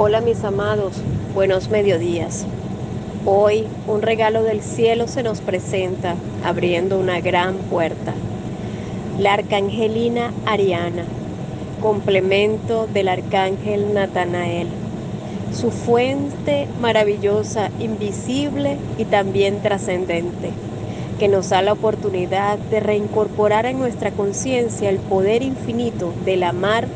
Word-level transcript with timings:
Hola 0.00 0.20
mis 0.20 0.44
amados, 0.44 0.92
buenos 1.34 1.70
mediodías. 1.70 2.46
Hoy 3.26 3.66
un 3.88 4.00
regalo 4.00 4.44
del 4.44 4.62
cielo 4.62 5.08
se 5.08 5.24
nos 5.24 5.40
presenta 5.40 6.14
abriendo 6.44 7.00
una 7.00 7.20
gran 7.20 7.56
puerta. 7.56 8.14
La 9.18 9.32
arcangelina 9.32 10.32
Ariana, 10.46 11.02
complemento 11.82 12.86
del 12.86 13.08
arcángel 13.08 13.92
Natanael. 13.92 14.68
Su 15.52 15.72
fuente 15.72 16.68
maravillosa, 16.80 17.72
invisible 17.80 18.76
y 18.98 19.04
también 19.04 19.62
trascendente, 19.62 20.50
que 21.18 21.26
nos 21.26 21.48
da 21.48 21.60
la 21.60 21.72
oportunidad 21.72 22.56
de 22.56 22.78
reincorporar 22.78 23.66
en 23.66 23.80
nuestra 23.80 24.12
conciencia 24.12 24.90
el 24.90 24.98
poder 24.98 25.42
infinito 25.42 26.12
del 26.24 26.44
amar 26.44 26.86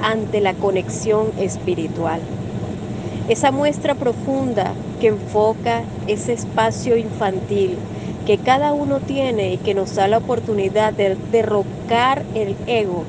ante 0.00 0.40
la 0.40 0.54
conexión 0.54 1.32
espiritual 1.38 2.22
esa 3.28 3.50
muestra 3.50 3.94
profunda 3.94 4.72
que 5.00 5.08
enfoca 5.08 5.82
ese 6.06 6.32
espacio 6.32 6.96
infantil 6.96 7.76
que 8.26 8.38
cada 8.38 8.72
uno 8.72 9.00
tiene 9.00 9.54
y 9.54 9.56
que 9.56 9.74
nos 9.74 9.94
da 9.94 10.08
la 10.08 10.18
oportunidad 10.18 10.92
de 10.92 11.16
derrocar 11.30 12.24
el 12.34 12.56
ego, 12.66 13.04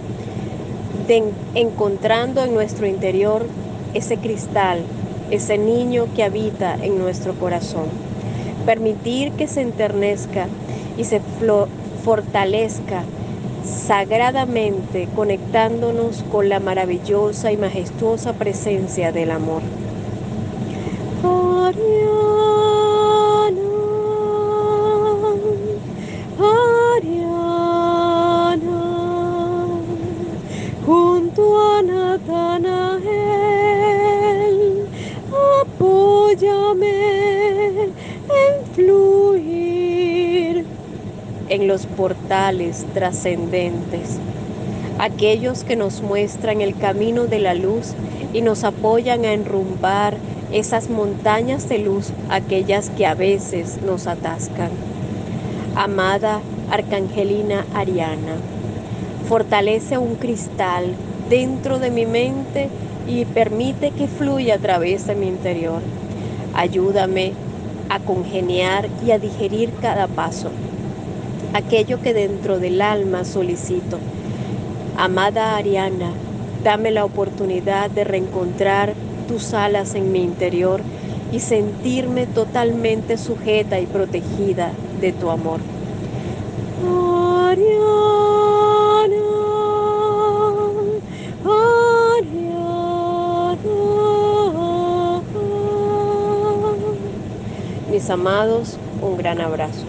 de 1.08 1.24
encontrando 1.56 2.44
en 2.44 2.54
nuestro 2.54 2.86
interior 2.86 3.46
ese 3.96 4.18
cristal, 4.18 4.82
ese 5.32 5.58
niño 5.58 6.08
que 6.16 6.24
habita 6.24 6.76
en 6.76 7.00
nuestro 7.00 7.34
corazón. 7.34 7.86
Permitir 8.66 9.32
que 9.32 9.48
se 9.48 9.62
enternezca 9.62 10.48
y 10.98 11.04
se 11.04 11.20
fortalezca 12.04 13.04
sagradamente 13.66 15.08
conectándonos 15.16 16.24
con 16.32 16.48
la 16.48 16.60
maravillosa 16.60 17.52
y 17.52 17.58
majestuosa 17.58 18.34
presencia 18.34 19.12
del 19.12 19.32
amor. 19.32 19.62
En 41.50 41.68
los 41.68 41.86
portales 41.86 42.86
trascendentes, 42.94 44.18
aquellos 45.00 45.64
que 45.64 45.76
nos 45.76 46.02
muestran 46.02 46.62
el 46.62 46.78
camino 46.78 47.26
de 47.26 47.40
la 47.40 47.54
luz 47.54 47.94
y 48.34 48.42
nos 48.42 48.64
apoyan 48.64 49.26
a 49.26 49.34
enrumbar 49.34 50.18
esas 50.52 50.90
montañas 50.90 51.68
de 51.68 51.80
luz, 51.80 52.12
aquellas 52.30 52.90
que 52.90 53.06
a 53.06 53.16
veces 53.16 53.80
nos 53.86 54.08
atascan. 54.08 54.70
Amada 55.76 56.42
Arcangelina 56.72 57.66
Ariana, 57.74 58.38
fortalece 59.28 59.98
un 59.98 60.16
cristal 60.16 60.96
dentro 61.30 61.80
de 61.80 61.92
mi 61.92 62.06
mente 62.06 62.70
y 63.08 63.26
permite 63.26 63.92
que 63.92 64.08
fluya 64.08 64.56
a 64.56 64.60
través 64.60 65.08
de 65.08 65.16
mi 65.16 65.28
interior. 65.28 65.82
Ayúdame 66.54 67.34
a 67.90 68.00
congeniar 68.00 68.88
y 69.06 69.12
a 69.12 69.20
digerir 69.20 69.72
cada 69.82 70.08
paso, 70.08 70.50
aquello 71.54 72.02
que 72.02 72.14
dentro 72.14 72.60
del 72.60 72.82
alma 72.82 73.24
solicito. 73.24 74.00
Amada 74.98 75.56
Ariana, 75.56 76.12
dame 76.64 76.92
la 76.92 77.06
oportunidad 77.06 77.92
de 77.92 78.04
reencontrar 78.04 78.94
tus 79.28 79.54
alas 79.54 79.96
en 79.96 80.12
mi 80.12 80.24
interior 80.24 80.82
y 81.32 81.40
sentirme 81.40 82.28
totalmente 82.28 83.18
sujeta 83.18 83.80
y 83.80 83.86
protegida 83.86 84.72
de 85.02 85.12
tu 85.12 85.30
amor. 85.30 85.60
Mis 97.92 98.10
amados, 98.12 98.78
un 99.02 99.18
gran 99.18 99.42
abrazo. 99.42 99.88